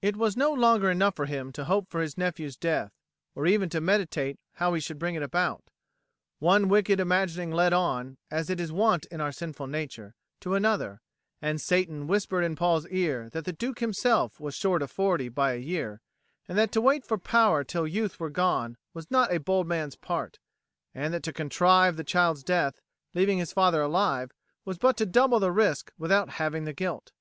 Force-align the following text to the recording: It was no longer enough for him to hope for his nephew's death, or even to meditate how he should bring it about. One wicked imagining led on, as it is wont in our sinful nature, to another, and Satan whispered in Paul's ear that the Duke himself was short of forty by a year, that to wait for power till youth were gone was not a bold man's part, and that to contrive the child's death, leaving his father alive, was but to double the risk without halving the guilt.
It 0.00 0.16
was 0.16 0.34
no 0.34 0.50
longer 0.50 0.90
enough 0.90 1.14
for 1.14 1.26
him 1.26 1.52
to 1.52 1.66
hope 1.66 1.90
for 1.90 2.00
his 2.00 2.16
nephew's 2.16 2.56
death, 2.56 2.90
or 3.34 3.46
even 3.46 3.68
to 3.68 3.82
meditate 3.82 4.40
how 4.54 4.72
he 4.72 4.80
should 4.80 4.98
bring 4.98 5.14
it 5.14 5.22
about. 5.22 5.64
One 6.38 6.70
wicked 6.70 7.00
imagining 7.00 7.50
led 7.50 7.74
on, 7.74 8.16
as 8.30 8.48
it 8.48 8.60
is 8.60 8.72
wont 8.72 9.04
in 9.10 9.20
our 9.20 9.30
sinful 9.30 9.66
nature, 9.66 10.14
to 10.40 10.54
another, 10.54 11.02
and 11.42 11.60
Satan 11.60 12.06
whispered 12.06 12.44
in 12.44 12.56
Paul's 12.56 12.86
ear 12.88 13.28
that 13.32 13.44
the 13.44 13.52
Duke 13.52 13.80
himself 13.80 14.40
was 14.40 14.54
short 14.54 14.80
of 14.80 14.90
forty 14.90 15.28
by 15.28 15.52
a 15.52 15.58
year, 15.58 16.00
that 16.46 16.72
to 16.72 16.80
wait 16.80 17.04
for 17.04 17.18
power 17.18 17.62
till 17.62 17.86
youth 17.86 18.18
were 18.18 18.30
gone 18.30 18.78
was 18.94 19.10
not 19.10 19.34
a 19.34 19.38
bold 19.38 19.66
man's 19.66 19.96
part, 19.96 20.38
and 20.94 21.12
that 21.12 21.22
to 21.24 21.30
contrive 21.34 21.98
the 21.98 22.04
child's 22.04 22.42
death, 22.42 22.80
leaving 23.12 23.36
his 23.36 23.52
father 23.52 23.82
alive, 23.82 24.32
was 24.64 24.78
but 24.78 24.96
to 24.96 25.04
double 25.04 25.40
the 25.40 25.52
risk 25.52 25.92
without 25.98 26.30
halving 26.30 26.64
the 26.64 26.72
guilt. 26.72 27.12